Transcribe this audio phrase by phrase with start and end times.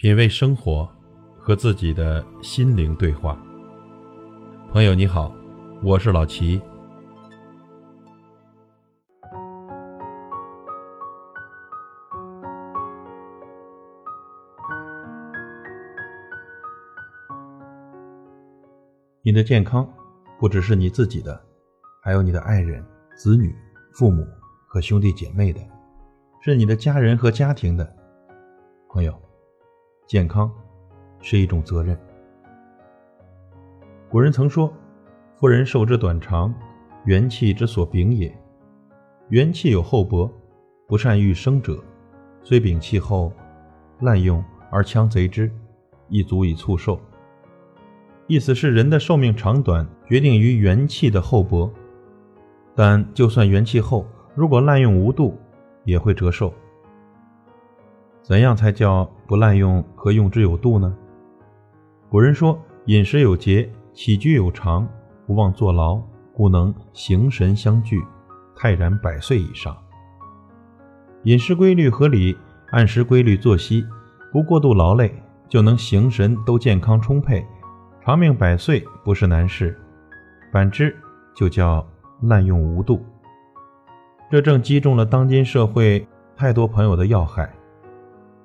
[0.00, 0.88] 品味生活，
[1.40, 3.36] 和自己的心灵对话。
[4.70, 5.34] 朋友你好，
[5.82, 6.62] 我是老齐。
[19.22, 19.84] 你的健康
[20.38, 21.44] 不只是你自己的，
[22.00, 22.86] 还有你的爱人、
[23.16, 23.52] 子女、
[23.92, 24.24] 父母
[24.68, 25.60] 和兄弟姐妹的，
[26.40, 27.96] 是你的家人和家庭的。
[28.90, 29.12] 朋友，
[30.08, 30.50] 健康
[31.20, 31.94] 是一种责任。
[34.08, 34.72] 古人曾说
[35.38, 36.52] ：“妇人寿之短长，
[37.04, 38.34] 元气之所秉也。
[39.28, 40.32] 元气有厚薄，
[40.86, 41.78] 不善育生者，
[42.42, 43.30] 虽禀气厚，
[44.00, 45.52] 滥用而强贼之，
[46.08, 46.98] 亦足以促寿。”
[48.28, 51.70] 意思是人的寿命长短决定于元气的厚薄，
[52.74, 55.36] 但就算元气厚，如果滥用无度，
[55.84, 56.50] 也会折寿。
[58.28, 60.94] 怎样才叫不滥用和用之有度呢？
[62.10, 64.86] 古人说：“饮食有节，起居有常，
[65.26, 65.98] 不忘坐牢，
[66.34, 68.04] 故能形神相聚，
[68.54, 69.74] 泰然百岁以上。”
[71.24, 72.36] 饮食规律合理，
[72.72, 73.82] 按时规律作息，
[74.30, 75.10] 不过度劳累，
[75.48, 77.42] 就能形神都健康充沛。
[78.04, 79.74] 长命百岁不是难事，
[80.52, 80.94] 反之
[81.34, 81.82] 就叫
[82.20, 83.02] 滥用无度。
[84.30, 87.50] 这正击中了当今社会太多朋友的要害。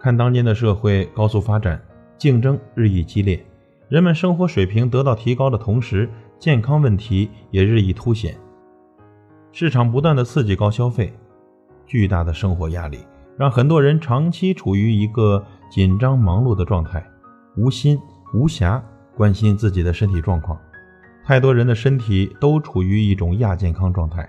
[0.00, 1.78] 看当今的社会高速发展，
[2.16, 3.44] 竞争日益激烈，
[3.90, 8.34] 人们生活水平得到提高的同时，健康问题也日益凸显。
[9.52, 11.12] 市场不断的刺激高消费，
[11.86, 12.98] 巨大的生活压力
[13.36, 17.04] 让很多人长期处于一个紧张忙碌的状态，
[17.56, 18.00] 无心
[18.32, 18.80] 无暇。
[19.16, 20.58] 关心自己的身体状况，
[21.22, 24.26] 太多人的身体都处于一种亚健康状态。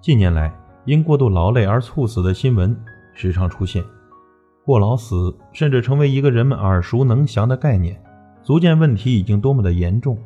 [0.00, 0.52] 近年来，
[0.84, 2.76] 因过度劳累而猝死的新闻
[3.14, 3.84] 时常出现，
[4.64, 8.00] 过劳死甚至成为一个人们耳熟能详的概念，
[8.42, 10.16] 足见问题已经多么的严重。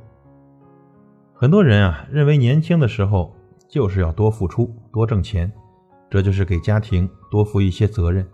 [1.34, 3.34] 很多人啊，认为年轻的时候
[3.68, 5.50] 就是要多付出、多挣钱，
[6.10, 8.26] 这就是给家庭多负一些责任，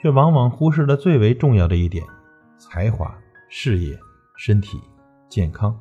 [0.00, 2.04] 却往往忽视了最为重要的一点：
[2.58, 3.14] 才华、
[3.48, 3.98] 事业。
[4.34, 4.80] 身体
[5.28, 5.78] 健康，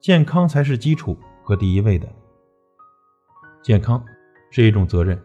[0.00, 2.08] 健康才是基础和第一位的。
[3.62, 4.02] 健康
[4.50, 5.20] 是一种责任，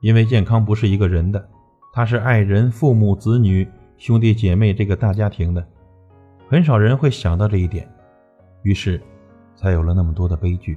[0.00, 1.48] 因为健康不是一个人的，
[1.96, 3.64] 他是爱人、父母、子女、
[3.98, 5.64] 兄弟姐妹这个大家庭的。
[6.48, 7.88] 很少人会想到这一点，
[8.64, 9.00] 于是
[9.54, 10.76] 才有了那么多的悲剧。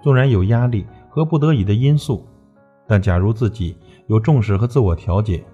[0.00, 2.26] 纵然有压力和不得已的因素，
[2.86, 5.44] 但假如自己有重视和自我调节，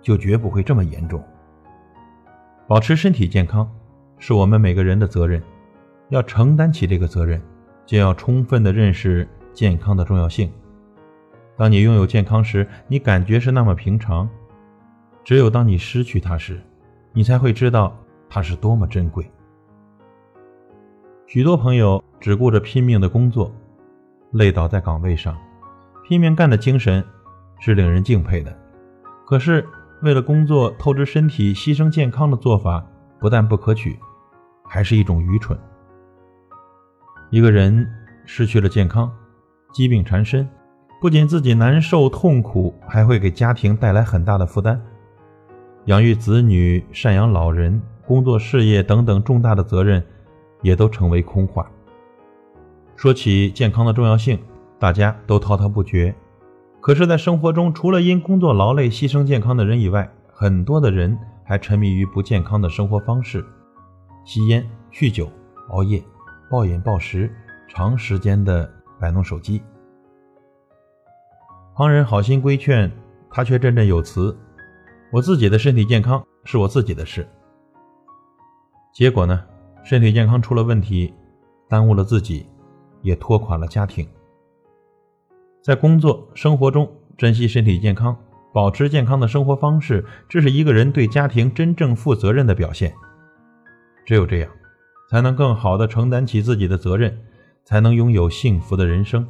[0.00, 1.22] 就绝不会这么严重。
[2.66, 3.70] 保持身体健康。
[4.22, 5.42] 是我们每个人的责任，
[6.08, 7.40] 要承担起这个责任，
[7.84, 10.50] 就要充分的认识健康的重要性。
[11.60, 14.26] 当你拥有健康时，你感觉是那么平常；
[15.22, 16.58] 只有当你失去它时，
[17.12, 17.94] 你才会知道
[18.30, 19.30] 它是多么珍贵。
[21.26, 23.54] 许多朋友只顾着拼命的工作，
[24.30, 25.36] 累倒在岗位上，
[26.08, 27.04] 拼命干的精神
[27.58, 28.56] 是令人敬佩的。
[29.26, 29.68] 可是，
[30.00, 32.82] 为了工作透支身体、牺牲健康的做法，
[33.18, 33.98] 不但不可取。
[34.64, 35.58] 还是一种愚蠢。
[37.28, 37.86] 一个人
[38.24, 39.12] 失去了健康，
[39.74, 40.48] 疾病缠身，
[41.00, 44.78] 不仅自己难受痛苦，还会给家庭带来很大的负担。
[45.86, 50.04] 养育子女、赡养老人、工作事业等等重大的责任，
[50.60, 51.66] 也都成为空话。
[52.96, 54.38] 说起健康的重要性，
[54.78, 56.14] 大家都滔滔不绝。
[56.82, 63.42] 可是，在生活中，除了因工作劳累牺牲健康的人以外，很多的人还沉迷于不健康的生活方式。
[64.26, 64.62] 吸烟、
[64.92, 65.30] 酗酒、
[65.70, 66.02] 熬夜、
[66.50, 67.32] 暴饮暴食，
[67.68, 69.62] 长时间的摆弄手机。
[71.80, 72.92] 旁人好心规劝，
[73.30, 74.38] 他却振振有词
[75.10, 77.26] ：“我自己的身体健康是我自己的事。”
[78.92, 79.42] 结果呢，
[79.82, 81.14] 身体健康出了问题，
[81.70, 82.46] 耽误了自己，
[83.00, 84.06] 也拖垮了家庭。
[85.62, 86.86] 在工作生活中，
[87.16, 88.14] 珍惜身体健康，
[88.52, 92.92] 保持健康的生活方式，这是一个人对家庭真正负责任的表现。
[94.04, 94.50] 只有这样，
[95.08, 97.18] 才能更好的承担起自己的责任，
[97.64, 99.26] 才能拥有幸福的人生。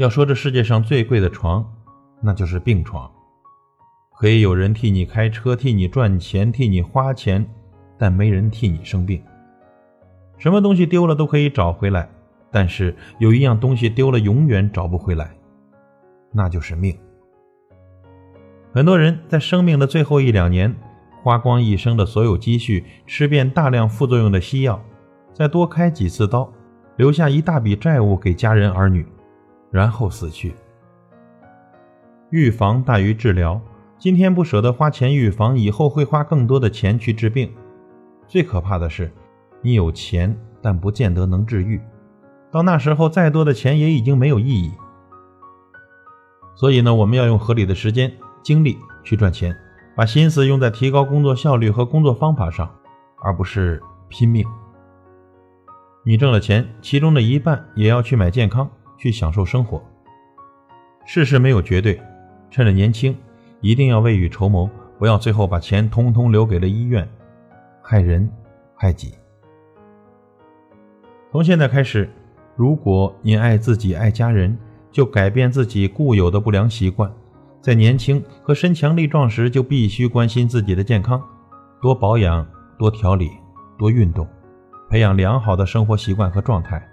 [0.00, 1.62] 要说这世界上最贵的床，
[2.22, 3.10] 那就是病床。
[4.18, 7.46] 可以有人替你开车，替你赚钱，替你花钱，
[7.98, 9.22] 但没人替你生病。
[10.38, 12.08] 什么东西丢了都可以找回来，
[12.50, 15.36] 但是有一样东西丢了永远找不回来，
[16.32, 16.96] 那就是命。
[18.72, 20.74] 很多人在生命的最后一两年。
[21.22, 24.82] 花光一生的所有积蓄，吃遍大量副作用的西药，
[25.34, 26.50] 再多开几次刀，
[26.96, 29.06] 留下一大笔债务给家人儿女，
[29.70, 30.54] 然后死去。
[32.30, 33.60] 预防大于治疗，
[33.98, 37.52] 今天不舍得花钱预防，以后会花更多的钱去治病。
[38.28, 39.12] 最可怕的是，
[39.60, 41.80] 你有钱，但不见得能治愈。
[42.50, 44.72] 到那时候，再多的钱也已经没有意义。
[46.54, 48.12] 所以呢，我们要用合理的时间、
[48.42, 49.56] 精力去赚钱，
[49.96, 52.68] 把心思用在提高工作效率和工作方法上，
[53.22, 54.44] 而不是拼命。
[56.04, 58.70] 你挣了钱，其中的一半也要去买健康，
[59.00, 59.82] 去享受生活。
[61.04, 62.00] 世事没有绝对，
[62.50, 63.16] 趁着年轻，
[63.60, 67.08] 一定要未雨绸缪，不要最后把钱通通留给了医院，
[67.82, 68.30] 害人
[68.76, 69.14] 害己。
[71.32, 72.08] 从现在开始，
[72.54, 74.56] 如果您爱自己、爱家人，
[74.92, 77.10] 就改变自己固有的不良习惯，
[77.60, 81.22] 在年轻和身强力壮时，就必须关心自己的健康，
[81.80, 82.46] 多保养、
[82.78, 83.30] 多调理、
[83.78, 84.28] 多运动。
[84.88, 86.84] 培养良好的生活习惯和状态，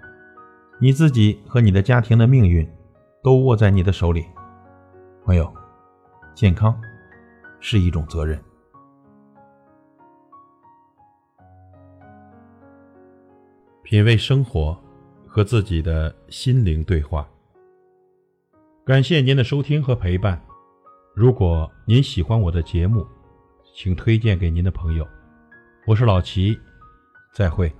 [0.80, 2.68] 你自己和你的家庭的命运
[3.22, 4.24] 都握在你的手里。
[5.24, 5.52] 朋友，
[6.36, 6.80] 健康
[7.58, 8.40] 是一种责任。
[13.82, 14.78] 品味生活，
[15.26, 17.28] 和自己的心灵对话。
[18.84, 20.40] 感谢您的收听和陪伴。
[21.12, 23.04] 如果您喜欢我的节目，
[23.74, 25.04] 请推荐给您的朋友。
[25.86, 26.56] 我是老齐，
[27.34, 27.74] 再会。